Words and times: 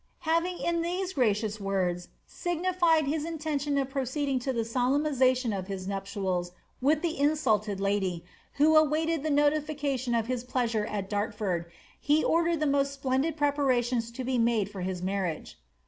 "* 0.11 0.17
Having 0.21 0.57
in 0.57 0.81
these 0.81 1.13
gracious 1.13 1.59
words 1.59 2.07
signified 2.25 3.05
his 3.05 3.23
intention 3.23 3.77
of 3.77 3.91
proceeding 3.91 4.39
to 4.39 4.51
the 4.51 4.65
solemnisation 4.65 5.53
of 5.53 5.67
his 5.67 5.87
nuptials 5.87 6.53
with 6.81 7.03
the 7.03 7.19
insulted 7.19 7.79
lady, 7.79 8.25
who 8.53 8.75
awaited 8.75 9.21
the 9.21 9.29
notification 9.29 10.15
of 10.15 10.25
his 10.25 10.43
pleasure 10.43 10.87
at 10.87 11.07
Dartford, 11.07 11.71
he 11.99 12.23
ordered 12.23 12.59
the 12.61 12.65
most 12.65 12.91
splendid 12.93 13.37
preparations 13.37 14.09
to 14.13 14.23
be 14.23 14.39
made 14.39 14.71
for 14.71 14.81
his 14.81 15.03
marriage. 15.03 15.59